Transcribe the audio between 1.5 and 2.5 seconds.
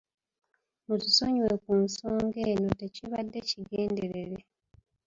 ku nsonga